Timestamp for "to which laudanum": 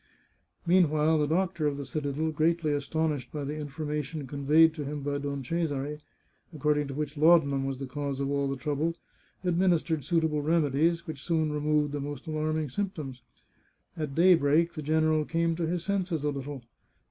6.87-7.65